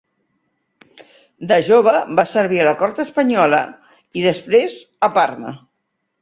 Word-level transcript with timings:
De 1.51 1.59
jove 1.67 1.93
va 2.19 2.25
servir 2.31 2.61
a 2.63 2.65
la 2.69 2.73
cort 2.79 3.03
espanyola 3.05 3.61
i 4.21 4.25
després 4.29 4.79
a 5.11 5.13
Parma. 5.21 5.55